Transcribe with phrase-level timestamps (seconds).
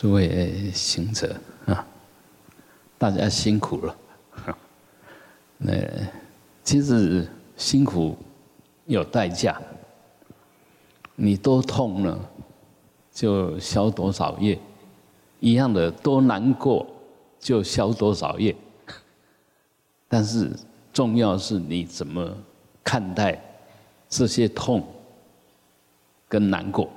[0.00, 1.34] 诸位行者
[1.66, 1.84] 啊，
[2.96, 3.96] 大家辛苦了。
[5.58, 5.74] 那
[6.62, 8.16] 其实辛苦
[8.86, 9.60] 有代价，
[11.16, 12.16] 你多痛呢，
[13.10, 14.56] 就消多少业；
[15.40, 16.86] 一样的多难过，
[17.40, 18.54] 就消多少业。
[20.06, 20.48] 但是
[20.92, 22.32] 重要是你怎么
[22.84, 23.36] 看待
[24.08, 24.86] 这些痛
[26.28, 26.88] 跟难过。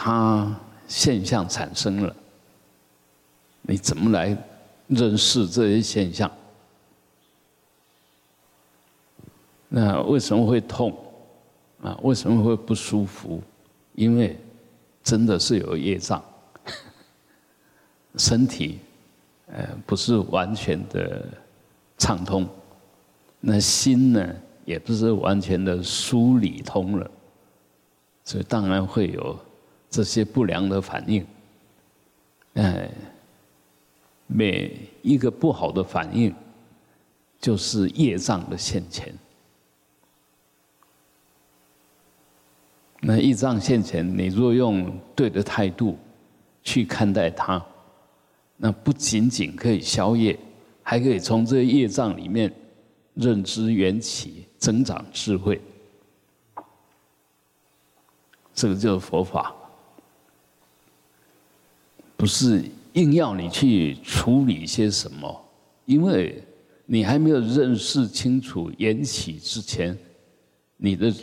[0.00, 0.48] 它
[0.86, 2.14] 现象产生了，
[3.62, 4.36] 你怎么来
[4.86, 6.30] 认识这些现象？
[9.68, 10.96] 那为什么会痛？
[11.82, 13.42] 啊，为什么会不舒服？
[13.96, 14.38] 因为
[15.02, 16.22] 真的是有业障，
[18.16, 18.78] 身体
[19.48, 21.26] 呃不是完全的
[21.98, 22.48] 畅通，
[23.40, 24.32] 那心呢
[24.64, 27.10] 也不是完全的梳理通了，
[28.24, 29.36] 所以当然会有。
[29.90, 31.26] 这些不良的反应，
[32.54, 32.90] 哎，
[34.26, 36.34] 每一个不好的反应，
[37.40, 39.14] 就是业障的现前。
[43.00, 45.96] 那业障现前，你若用对的态度
[46.62, 47.64] 去看待它，
[48.56, 50.38] 那不仅仅可以消业，
[50.82, 52.52] 还可以从这业障里面
[53.14, 55.60] 认知缘起，增长智慧。
[58.52, 59.54] 这个就是佛法。
[62.18, 65.48] 不是硬要你去处理些什么，
[65.84, 66.42] 因为
[66.84, 69.96] 你还没有认识清楚缘起之前，
[70.76, 71.14] 你的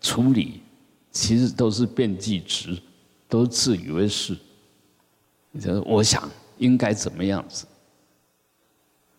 [0.00, 0.62] 处理
[1.10, 2.80] 其实都是变计值，
[3.28, 4.34] 都自以为是。
[5.60, 6.26] 就是我想
[6.56, 7.66] 应该怎么样子，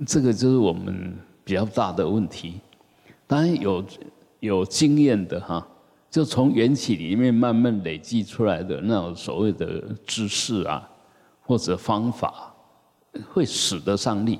[0.07, 1.13] 这个就是我们
[1.44, 2.55] 比较大的问题。
[3.27, 3.85] 当然有
[4.39, 5.67] 有经验的哈，
[6.09, 10.89] 就从缘起里面慢慢累积出来的那种所谓的知识啊。
[11.50, 12.53] 或者方法
[13.33, 14.39] 会使得上力，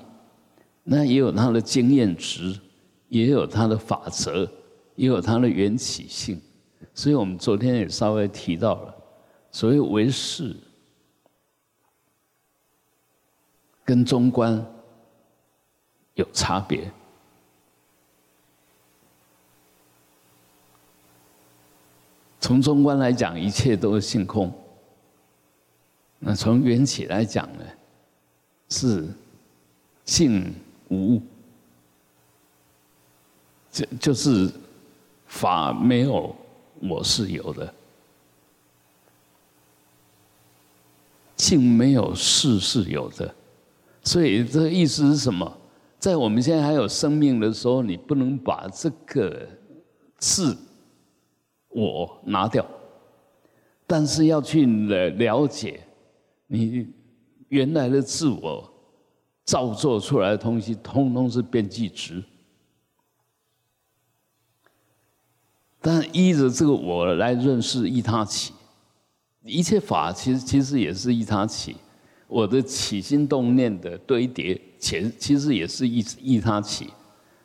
[0.84, 2.56] 那也有它的经验值，
[3.08, 4.48] 也有它的法则，
[4.95, 6.39] 也有它的缘起性。
[6.94, 8.95] 所以我们昨天也稍微提到了，
[9.52, 10.56] 所谓唯识
[13.83, 14.64] 跟中观
[16.14, 16.92] 有差别。
[22.39, 24.54] 从中观来讲，一切都是性空。
[26.20, 27.64] 那从缘起来讲呢，
[28.68, 29.08] 是
[30.04, 30.54] 性
[30.90, 31.22] 无，
[33.72, 34.52] 就就是
[35.28, 36.36] 法没有
[36.82, 37.74] 我是有的，
[41.38, 43.34] 性没有事是有的，
[44.04, 45.58] 所以这意思是什么？
[46.00, 49.48] 在我们现在还有生命的时候，你不能把这个
[50.20, 50.54] 是
[51.70, 52.66] 我拿掉，
[53.88, 55.86] 但是要去了了解。
[56.52, 56.87] 你
[57.49, 58.67] 原来的自我
[59.43, 62.23] 造作出来的东西，通通是边际值。
[65.80, 68.52] 但依着这个我来认识一他起，
[69.43, 71.76] 一切法其实其实也是一他起。
[72.27, 76.89] 我的起心动念的堆叠，其其实也是一一他起。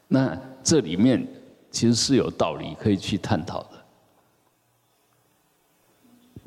[0.09, 1.27] 那这里面
[1.71, 3.85] 其实是有道理可以去探讨的。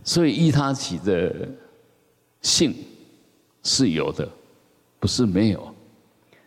[0.03, 1.47] 所以一他起的。
[2.47, 2.73] 性
[3.61, 4.27] 是有的，
[5.01, 5.75] 不是没有。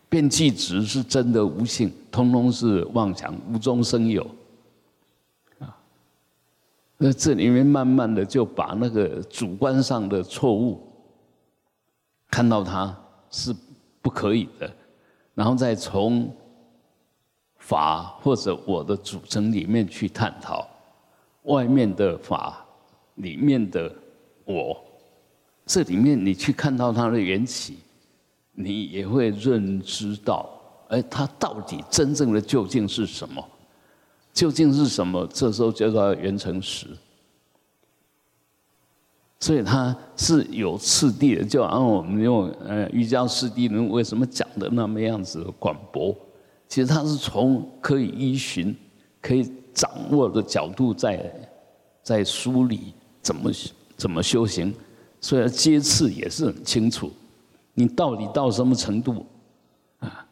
[0.09, 4.23] 变气值是真的无性，通通是妄想，无中生有。
[5.59, 5.77] 啊，
[6.97, 10.81] 那这里面慢慢的就把那个主观上的错误
[12.29, 12.97] 看到它
[13.29, 13.55] 是
[14.01, 14.69] 不可以的，
[15.35, 16.35] 然后再从
[17.57, 20.67] 法或者我的组成里面去探讨
[21.43, 22.65] 外面的法
[23.15, 23.93] 里面的
[24.45, 24.83] 我。
[25.73, 27.77] 这里面你去看到它的缘起，
[28.51, 30.49] 你也会认知到，
[30.89, 33.41] 哎，它到底真正的究竟是什么？
[34.33, 35.25] 究竟是什么？
[35.27, 36.87] 这时候叫做缘成实。
[39.39, 46.13] 所以它是有次第的，就按我们用呃瑜伽师地论为什么讲的那么样子广博？
[46.67, 48.75] 其实它是从可以依循、
[49.21, 51.33] 可以掌握的角度在
[52.03, 53.49] 在梳理怎么
[53.95, 54.73] 怎么修行。
[55.21, 57.09] 所以接次也是很清楚，
[57.73, 59.25] 你到底到什么程度
[59.99, 60.25] 啊？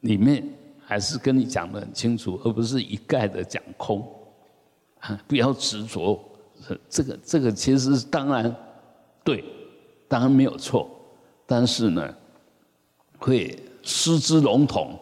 [0.00, 0.46] 里面
[0.84, 4.06] 还是跟你讲的很清楚，而不是一概的讲空
[5.00, 5.18] 啊！
[5.26, 6.22] 不要执着，
[6.90, 8.54] 这个这个其实当然
[9.24, 9.42] 对，
[10.06, 10.90] 当然没有错，
[11.46, 12.14] 但是呢，
[13.18, 14.98] 会失之笼统，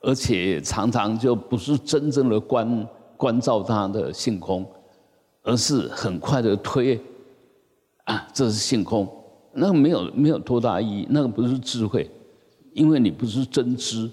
[0.00, 4.68] 而且常常就不是真正的关关照他的性空，
[5.44, 7.00] 而是很快的推
[8.06, 9.06] 啊，这是性空，
[9.52, 12.10] 那个没有没有多大意义，那个不是智慧，
[12.72, 14.10] 因为你不是真知，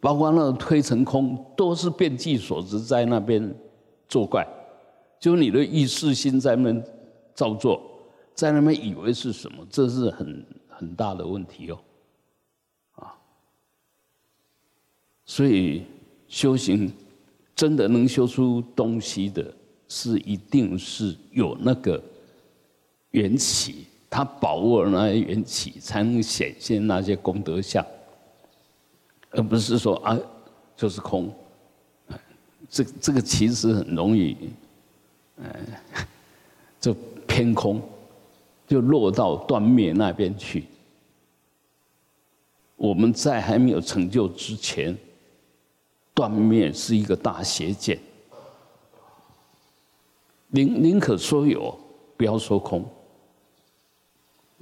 [0.00, 3.54] 包括那个推成空，都是变计所知在那边
[4.08, 4.44] 作怪，
[5.20, 6.84] 就你的意识心在那边
[7.34, 7.80] 造作，
[8.34, 11.78] 在那边以为是什么，这是很很大的问题哦，
[12.96, 13.14] 啊，
[15.24, 15.82] 所以
[16.26, 16.92] 修行
[17.54, 19.54] 真的能修出东西的。
[19.86, 22.02] 是一定是有那个
[23.14, 27.84] 缘起，他把握那些缘起，才能显现那些功德相，
[29.30, 30.18] 而不是说啊，
[30.76, 31.32] 就是空。
[32.68, 34.36] 这这个其实很容易，
[35.36, 35.46] 嗯，
[36.80, 36.92] 就
[37.28, 37.80] 偏空，
[38.66, 40.64] 就落到断灭那边去。
[42.74, 44.98] 我们在还没有成就之前，
[46.12, 47.96] 断灭是一个大邪见。
[50.48, 51.78] 宁宁可说有，
[52.16, 52.84] 不要说空。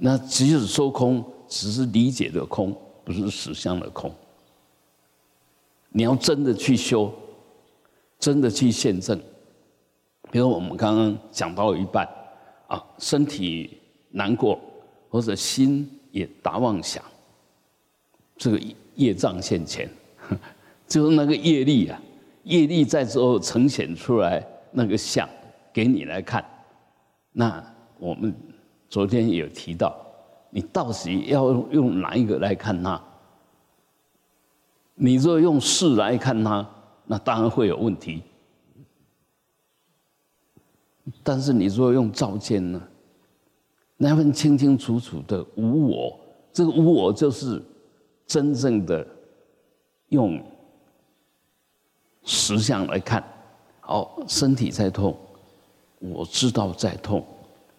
[0.05, 4.13] 那即使说空，只是理解的空，不是实相的空。
[5.91, 7.09] 你要真的去修，
[8.19, 9.17] 真的去现证。
[10.29, 12.05] 比如我们刚刚讲到一半，
[12.67, 13.77] 啊，身体
[14.09, 14.59] 难过，
[15.09, 17.01] 或者心也打妄想，
[18.35, 18.61] 这个
[18.95, 19.89] 业障现前，
[20.85, 21.97] 就是那个业力啊，
[22.43, 25.25] 业力在之后呈现出来那个相。
[25.71, 26.43] 给你来看，
[27.31, 27.63] 那
[27.97, 28.35] 我们
[28.93, 29.99] 昨天有提到，
[30.51, 33.01] 你到底要用哪一个来看它？
[34.93, 36.63] 你若用事来看它，
[37.07, 38.21] 那当然会有问题。
[41.23, 42.79] 但是你若用照见呢，
[43.97, 46.19] 那份清清楚楚的无我，
[46.51, 47.59] 这个无我就是
[48.27, 49.03] 真正的
[50.09, 50.39] 用
[52.25, 53.23] 实相来看，
[53.79, 55.17] 好，身体在痛。
[55.97, 57.25] 我知道在痛，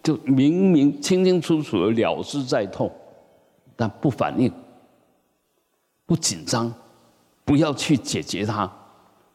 [0.04, 2.92] 就明明清清楚楚的了知在痛，
[3.74, 4.52] 但不反应，
[6.04, 6.72] 不紧张，
[7.42, 8.70] 不要去解决它，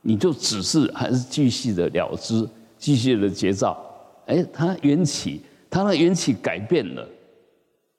[0.01, 3.75] 你就只是还是继续的了知，继续的节照。
[4.27, 7.03] 哎，它缘起，它的缘起改变了，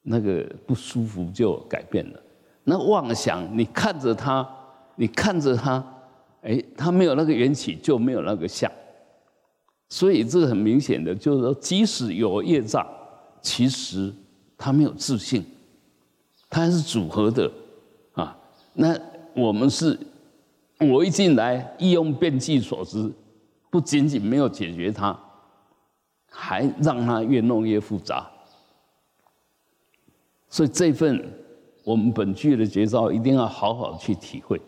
[0.02, 2.23] 那个不舒服就改变了。
[2.62, 4.49] 那妄想，你看着它，
[4.94, 5.84] 你看着它，
[6.43, 8.70] 哎，它没有那个缘起，就没有那个相。
[9.92, 12.87] 所以这个很明显的，就是说，即使有业障，
[13.42, 14.14] 其实
[14.56, 15.44] 他没有自信，
[16.48, 17.50] 他还是组合的，
[18.12, 18.38] 啊，
[18.72, 18.96] 那
[19.34, 19.98] 我们是，
[20.78, 23.12] 我一进来，一用变计所知，
[23.69, 25.19] 不仅仅没有解决它，
[26.31, 28.31] 还让它越弄越复杂。
[30.48, 31.20] 所以这份
[31.82, 34.60] 我们本具的绝招，一定要好好去体会，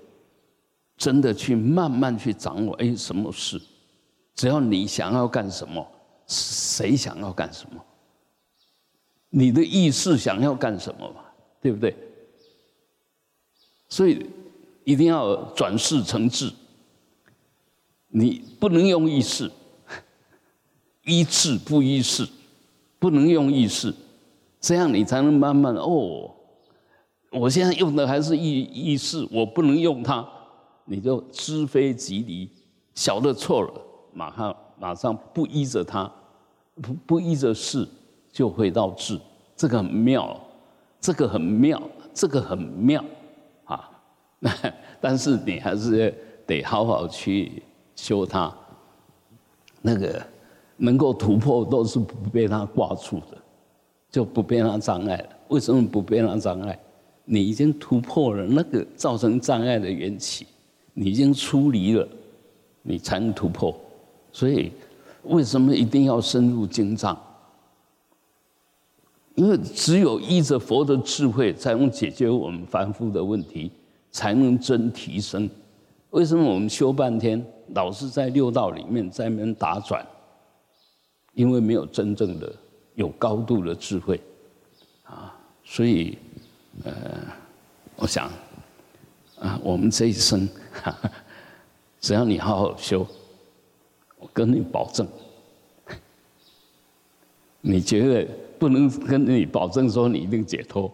[0.97, 3.61] 真的去慢慢去掌握，哎，什么事？
[4.43, 5.87] 只要你想要干什么，
[6.27, 7.81] 谁想要干什么？
[9.31, 11.21] 你的意识想要干什么嘛？
[11.61, 11.95] 对不对？
[13.89, 14.27] 所以
[14.83, 16.53] 一定要转世成智。
[18.09, 19.49] 你不能用意识，
[21.05, 22.29] 依智不依事，
[22.99, 23.95] 不能用意识，
[24.61, 26.35] 这样你才能慢慢哦。
[27.31, 30.29] 我现在用的还是意意识，我不能用它，
[30.87, 32.51] 你就知非即离，
[32.93, 33.92] 晓得错了。
[34.13, 36.11] 马上马上不依着他，
[36.81, 37.87] 不不依着事，
[38.31, 39.19] 就会到智，
[39.57, 40.39] 这个很妙，
[41.01, 41.83] 这个很妙，
[42.13, 43.05] 这个很妙，
[43.65, 43.91] 啊！
[44.39, 44.51] 那
[45.01, 46.15] 但是你还是
[46.47, 47.63] 得好好去
[47.97, 48.55] 修它，
[49.81, 50.23] 那个
[50.77, 53.39] 能够突破都是不被它挂住的，
[54.11, 55.29] 就不被它障碍了。
[55.49, 56.79] 为什么不被它障碍？
[57.25, 60.47] 你已经突破了那个造成障碍的缘起，
[60.93, 62.07] 你已经出离了，
[62.83, 63.75] 你才能突破。
[64.33, 64.73] 所以，
[65.25, 67.17] 为什么一定要深入经藏？
[69.35, 73.71] 因为只有依着佛的智慧，才能解决我们凡夫的问题，
[74.11, 75.49] 才能真提升。
[76.11, 80.07] 为什么我们修半天，老是在六道里面在那边打转？
[81.35, 82.53] 因为没有真正的
[82.95, 84.21] 有高度的智慧
[85.05, 85.35] 啊！
[85.65, 86.19] 所以，
[86.85, 86.93] 呃，
[87.97, 88.31] 我想，
[89.39, 90.47] 啊，我们这一生，
[92.01, 93.07] 只要你好好修。
[94.23, 95.07] 我跟你保证，
[97.61, 100.91] 你觉得不能跟你保证说你一定解脱？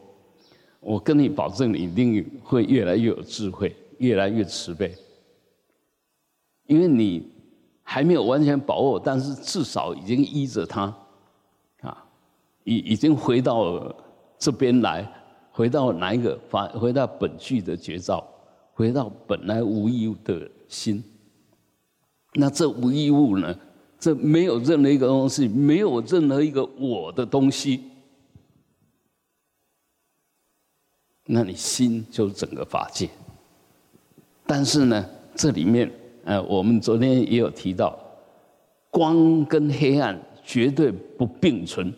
[0.80, 4.94] 我跟你保证，你一定会越来越有智慧，越来越慈悲。
[6.66, 7.30] 因为你
[7.82, 10.94] 还没有完全把握，但是至少已经依着他，
[11.82, 12.06] 啊，
[12.64, 13.94] 已已经回到
[14.38, 15.06] 这边来，
[15.50, 16.66] 回到哪一个法？
[16.68, 18.26] 回到本具的绝招，
[18.72, 21.04] 回到本来无一的心。
[22.34, 23.56] 那这无一物呢，
[23.98, 27.82] 这没有任何一个东西，没有任何一个我的东西，
[31.24, 33.08] 那你心就是整个法界。
[34.46, 35.04] 但是呢，
[35.34, 35.90] 这里面，
[36.24, 37.98] 呃，我们昨天也有提到，
[38.90, 41.92] 光跟黑暗绝对不并存，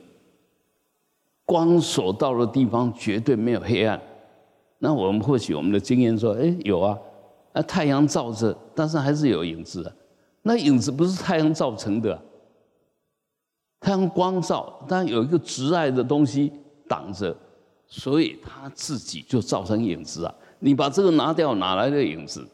[1.44, 4.00] 光所到的地方绝对没有黑暗。
[4.78, 6.99] 那我们或许我们的经验说，哎，有啊，
[7.52, 9.92] 啊，太阳照着，但是还是有影子啊。
[10.42, 12.20] 那影子不是太阳造成的，
[13.78, 16.50] 太阳光照，但有一个直爱的东西
[16.88, 17.37] 挡着，
[17.87, 20.35] 所以它自己就造成影子啊。
[20.59, 22.47] 你把这个拿掉，哪来的影子？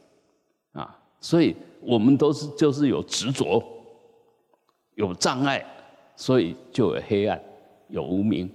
[0.72, 3.62] 啊，所以我们都是就是有执着，
[4.94, 5.64] 有障碍，
[6.16, 7.40] 所以就有黑暗，
[7.88, 8.50] 有无明。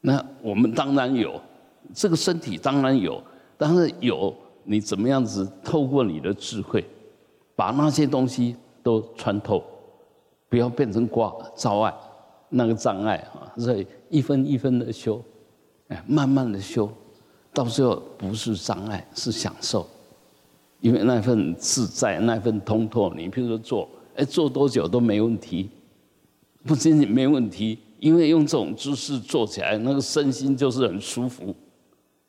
[0.00, 1.40] 那我们当然有，
[1.94, 3.22] 这个身体当然有，
[3.56, 6.84] 但是有你怎么样子透过你的智慧。
[7.54, 9.62] 把那些东西都穿透，
[10.48, 11.94] 不要变成挂障碍，
[12.48, 15.22] 那个障碍啊，所以一分一分的修，
[15.88, 16.90] 哎，慢慢的修，
[17.52, 19.86] 到最后不是障碍，是享受，
[20.80, 23.12] 因为那份自在，那份通透。
[23.14, 25.68] 你比如说做，哎，做多久都没问题，
[26.64, 31.54] 不仅仅没问题，因为用这种姿势做起来，那个身心就是很舒服，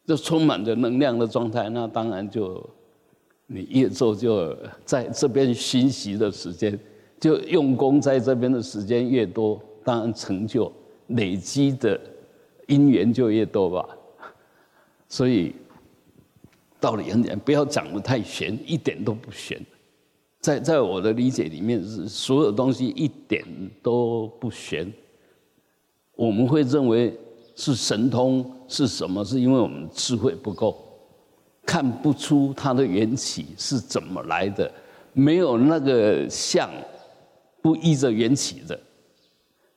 [0.06, 2.70] 就充满着能量的状态，那当然就。
[3.48, 6.80] 你越做，就在这边熏习的时间，
[7.20, 10.72] 就用功在这边的时间越多，当然成就
[11.08, 12.00] 累积的
[12.68, 13.86] 因缘就越多吧。
[15.10, 15.54] 所以
[16.80, 19.60] 道理很简单，不要讲的太玄，一点都不玄。
[20.40, 23.46] 在在我的理解里面，是所有东西一点
[23.82, 24.92] 都不玄。
[26.16, 27.18] 我们会认为
[27.56, 29.24] 是神通是什么？
[29.24, 30.93] 是因为我们智慧不够。
[31.66, 34.72] 看不出它的缘起是怎么来的，
[35.14, 36.70] 没有那个相，
[37.62, 38.80] 不依着缘起的，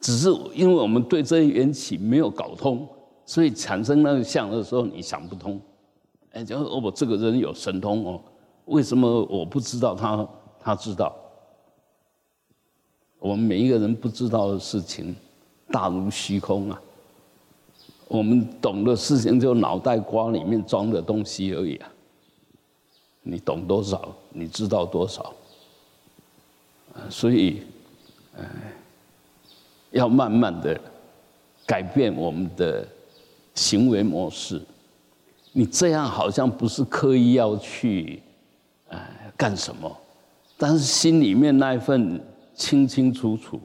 [0.00, 2.86] 只是因为我们对这些缘起没有搞通，
[3.24, 5.60] 所以产生那个相的时候你想不通，
[6.32, 8.20] 哎，就哦我这个人有神通哦，
[8.64, 10.28] 为什么我不知道他
[10.60, 11.14] 他知道？
[13.18, 15.16] 我们每一个人不知道的事情，
[15.70, 16.80] 大如虚空啊。
[18.08, 21.92] 我们懂的事情就脑袋瓜里面装的东西而已啊！
[23.22, 24.14] 你懂多少？
[24.30, 25.34] 你知道多少？
[27.10, 27.62] 所以，
[29.90, 30.80] 要慢慢的
[31.66, 32.86] 改变我们的
[33.54, 34.62] 行为模式。
[35.52, 38.22] 你这样好像不是刻意要去，
[39.36, 39.94] 干什么？
[40.56, 42.20] 但是心里面那一份
[42.54, 43.60] 清清楚楚。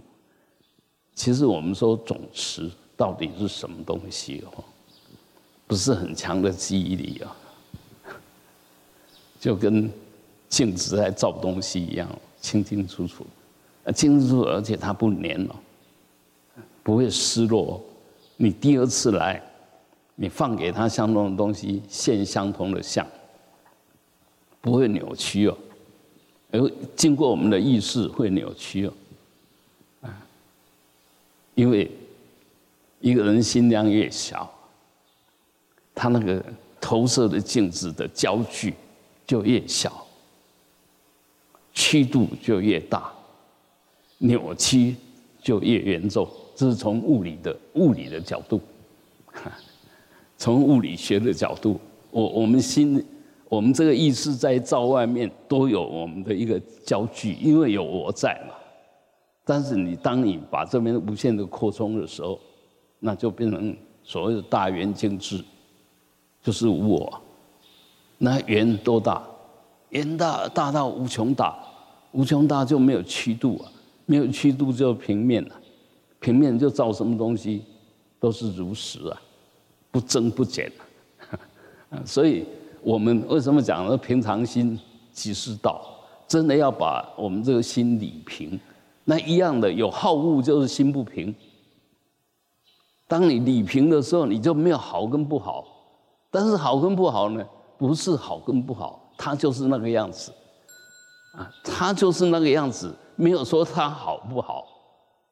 [1.13, 2.71] 其实我们说总持。
[3.01, 4.63] 到底是什么东西哦？
[5.65, 7.36] 不是很强的记忆力啊，
[9.41, 9.89] 就跟
[10.48, 12.08] 镜子在照东西一样，
[12.41, 13.25] 清清楚楚，
[13.88, 15.55] 清清楚楚，而且它不粘哦，
[16.84, 17.84] 不会失落。
[18.38, 19.41] 你第二次来，
[20.13, 23.03] 你放给他相同的东西，现相同的相，
[24.62, 25.58] 不会扭曲哦。
[26.51, 28.93] 而经过我们的意识会扭曲哦，
[31.55, 31.89] 因为。
[33.01, 34.50] 一个人心量越小，
[35.93, 36.41] 他那个
[36.79, 38.74] 投射的镜子的焦距
[39.25, 40.05] 就越小，
[41.74, 43.12] 曲度就越大，
[44.20, 44.96] 扭曲
[45.41, 46.27] 就越严重。
[46.55, 48.62] 这是从物理的物理的角度，
[50.38, 51.79] 从物理学的角度，
[52.12, 53.03] 我我们心，
[53.50, 58.53] 我们这个意识在照外面都有我们的一个焦距，因为有我在嘛。
[59.43, 62.39] 但是你当你把这边无限的扩充的时候，
[63.03, 65.43] 那就变成所谓的大圆镜智，
[66.41, 67.22] 就是无我。
[68.17, 69.22] 那圆多大？
[69.89, 71.58] 圆大大到无穷大，
[72.12, 73.72] 无穷大就没有曲度啊，
[74.05, 75.55] 没有曲度就平面了，
[76.20, 77.63] 平面就造什么东西
[78.20, 79.22] 都是如实啊，
[79.89, 80.72] 不增不减
[81.89, 82.00] 啊。
[82.05, 82.46] 所以
[82.81, 83.98] 我们为什么讲呢？
[83.98, 84.79] 平常心
[85.12, 85.84] 即是道，
[86.27, 88.58] 真的要把我们这个心理平。
[89.03, 91.34] 那一样的有好恶，就是心不平。
[93.12, 95.65] 当你理平的时候，你就没有好跟不好。
[96.30, 97.46] 但是好跟不好呢，
[97.77, 100.32] 不是好跟不好，它就是那个样子，
[101.34, 104.65] 啊，它就是那个样子，没有说它好不好，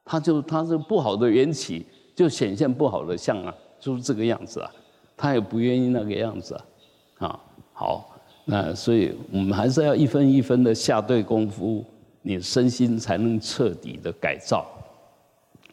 [0.03, 4.69] 它就它是不好的缘起，就显现不好的相啊，就是这个样子啊，
[5.15, 7.39] 他也不愿意那个样子啊，啊，
[7.71, 8.09] 好，
[8.43, 11.85] 那所以我们还是要一分一分的下对功夫，
[12.23, 14.65] 你身心才能彻底的改造，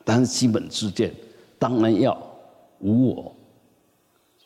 [0.05, 1.13] 但是基本之见。
[1.59, 2.17] 当然要
[2.81, 3.37] 无我，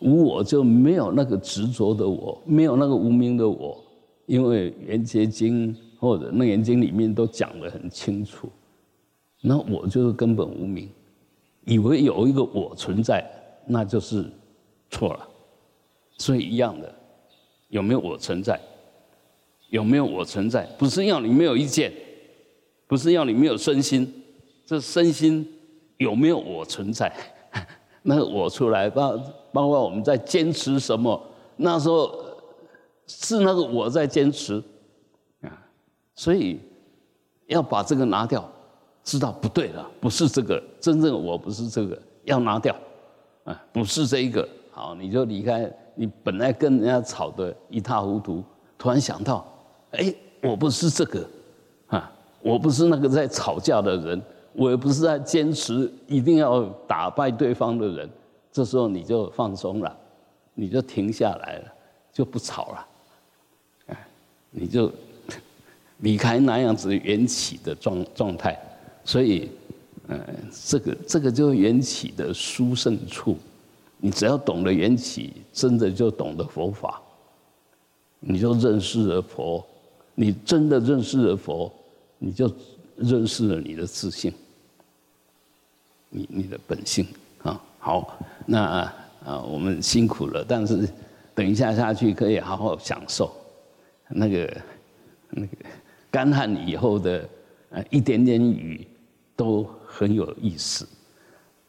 [0.01, 3.83] 无我就没有那个执着的我，没有那个无名的我。
[4.27, 8.49] 因为《圆觉经》或者《楞严经》里面都讲得很清楚。
[9.41, 10.89] 那我就是根本无名，
[11.65, 13.29] 以为有一个我存在，
[13.67, 14.25] 那就是
[14.89, 15.29] 错了。
[16.17, 16.95] 所以一样的，
[17.71, 18.61] 有没有我存在？
[19.71, 20.65] 有没有我存在？
[20.79, 21.93] 不是要你没有意见，
[22.87, 24.13] 不是要你没有身心，
[24.65, 25.45] 这身心
[26.01, 27.13] 有没有我存在？
[28.03, 29.19] 那我出来，包
[29.53, 31.21] 包括我们在坚持什么？
[31.57, 32.11] 那时候
[33.07, 34.63] 是那个我在坚持
[35.43, 35.53] 啊，
[36.15, 36.59] 所以
[37.47, 38.51] 要把这个拿掉。
[39.03, 42.77] 知道不对了，不是这个，真正我不是这个，要拿掉，
[43.45, 48.45] 啊，不是这一个，好，你就离开，你本来跟人家吵得一塌糊涂，
[48.77, 49.45] 突然想到，
[49.93, 51.27] 哎，我不是这个，
[51.89, 58.11] 啊，我不是那个在吵架的人，我也不是在坚持一定要打败对方的人，
[58.51, 59.97] 这时候你就放松了，
[60.55, 61.73] 你就停下来了，
[62.13, 62.87] 就不吵了，
[63.87, 64.09] 哎，
[64.51, 64.91] 你就
[65.99, 68.59] 离开那样子缘起的状状态。
[69.05, 69.51] 所以，
[70.09, 70.21] 嗯，
[70.65, 73.37] 这个这个就是缘起的殊胜处。
[74.03, 77.01] 你只要懂得缘起，真的就懂得佛法，
[78.19, 79.65] 你就认识了佛。
[80.15, 81.73] 你真的认识了佛，
[82.19, 82.51] 你就
[83.01, 84.33] 认识了你的自信，
[86.09, 87.07] 你你的本性
[87.43, 87.61] 啊。
[87.79, 88.93] 好，那
[89.25, 90.89] 啊，我们辛苦了，但是
[91.35, 93.33] 等一下下去可以好好享受
[94.09, 94.63] 那个
[95.31, 95.49] 那个
[96.11, 97.29] 干旱以后的
[97.71, 98.87] 呃一点点雨。
[99.37, 100.87] 都很有意思，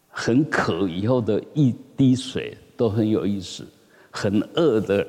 [0.09, 3.65] 很渴以后的一滴水都很有意思，
[4.09, 5.07] 很饿的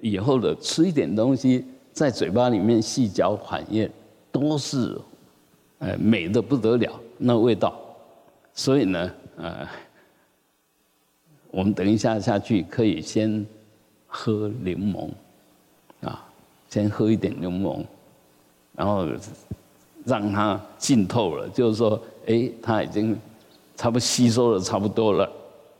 [0.00, 3.90] 以后的吃一点东西在嘴巴里面细嚼缓咽，
[4.30, 4.96] 都是，
[5.84, 7.78] 呃美的不得了那味道，
[8.54, 9.68] 所以呢，呃，
[11.50, 13.44] 我们等一下下去可以先
[14.06, 15.10] 喝柠檬，
[16.08, 16.26] 啊，
[16.70, 17.84] 先喝一点柠檬，
[18.74, 19.06] 然后。
[20.06, 23.18] 让它浸透了，就是说，哎，它已经
[23.74, 25.32] 差不多吸收的差不多了，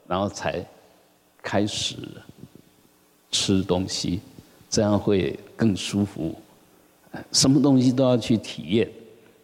[0.07, 0.65] 然后才
[1.43, 1.97] 开始
[3.31, 4.21] 吃东西，
[4.71, 6.35] 这样会更舒服。
[7.33, 8.91] 什么东西都要去体验。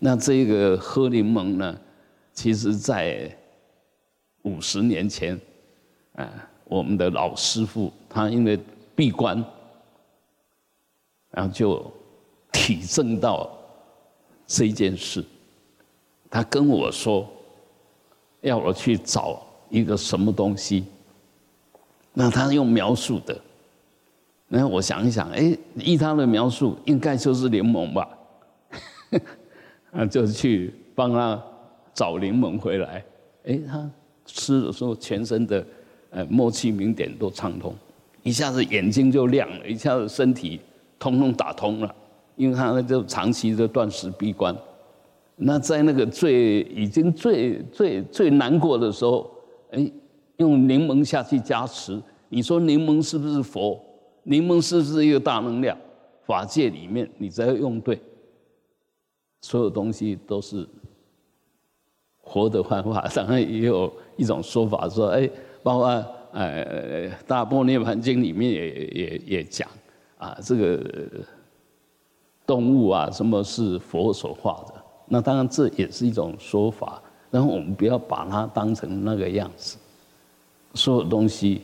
[0.00, 1.78] 那这个喝柠檬呢，
[2.32, 3.30] 其实在
[4.42, 5.40] 五十年前，
[6.16, 6.28] 啊，
[6.64, 8.58] 我们的老师傅他因为
[8.96, 9.44] 闭关，
[11.30, 11.88] 然后就
[12.50, 13.56] 体证到。
[14.52, 15.24] 这件事，
[16.28, 17.24] 他跟我说，
[18.40, 20.86] 要我去找一个什么东西。
[22.12, 23.40] 那他用描述的，
[24.48, 28.08] 然后我想一想，哎，依他的描述，应该就是柠檬吧？
[29.92, 31.42] 啊，就去帮他
[31.94, 33.04] 找柠檬回来。
[33.44, 33.90] 哎，他
[34.24, 35.66] 吃的时候，全身的
[36.10, 37.74] 呃默契明点都畅通，
[38.22, 40.60] 一下子眼睛就亮了，一下子身体
[40.98, 41.94] 通通打通了。
[42.36, 44.56] 因为他就长期的断食闭关，
[45.36, 49.30] 那在那个最已经最最最难过的时候，
[49.72, 49.90] 哎，
[50.38, 52.00] 用柠檬下去加持，
[52.30, 53.78] 你说柠檬是不是佛？
[54.22, 55.76] 柠檬是不是一个大能量？
[56.24, 58.00] 法界里面，你只要用对，
[59.40, 60.66] 所有东西都是
[62.20, 63.00] 活的幻化。
[63.14, 65.28] 当然也有一种说法说，哎，
[65.62, 65.86] 包括
[66.32, 69.68] 呃《大波涅盘经》里面也也也讲
[70.18, 71.08] 啊，这个。
[72.46, 74.74] 动物啊，什么是佛所画的？
[75.06, 77.00] 那当然这也是一种说法，
[77.30, 79.78] 然后我们不要把它当成那个样子。
[80.74, 81.62] 所有东西，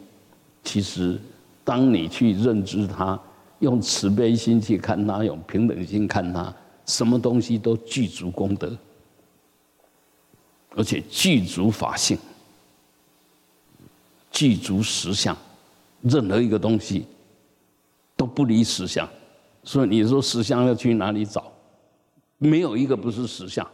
[0.63, 1.19] 其实
[1.65, 3.19] 当你去认知它，
[3.59, 6.55] 用慈悲心去看它，用平等心看它，
[6.87, 8.77] 什么东西都具足功德，
[10.71, 12.17] 而且具足法性，
[14.31, 15.37] 具足实相，
[16.01, 17.05] 任何一个东西
[18.17, 19.09] 都不离实相。
[19.65, 21.53] 所以你说实相要去哪里找？
[22.39, 23.69] 没有一个不是实相，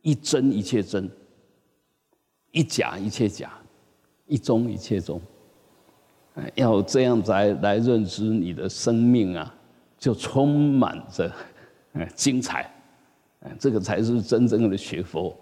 [0.00, 1.10] 一真一切真，
[2.50, 3.52] 一假一切假，
[4.26, 5.20] 一中一切中。
[6.54, 9.54] 要这样来来认知你的生命啊，
[9.98, 11.30] 就充满着
[12.14, 12.70] 精彩。
[13.60, 15.36] 这个才是真正的学佛，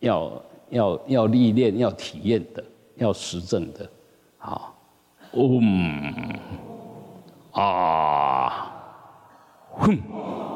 [0.00, 2.62] 要要要历练、要体验的、
[2.96, 3.90] 要实证的。
[4.36, 4.76] 好，
[5.32, 6.38] 嗯，
[7.52, 8.72] 啊。
[9.70, 10.49] 哼。